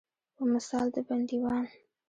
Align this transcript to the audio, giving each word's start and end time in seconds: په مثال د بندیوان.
په 0.35 0.43
مثال 0.53 0.87
د 0.95 0.97
بندیوان. 1.07 1.65